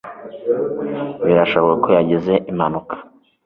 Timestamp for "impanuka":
2.51-2.95